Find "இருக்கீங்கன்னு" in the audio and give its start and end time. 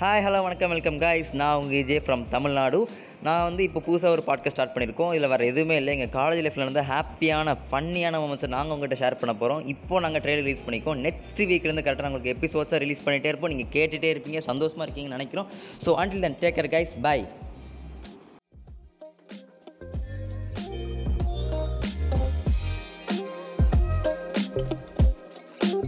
14.88-15.18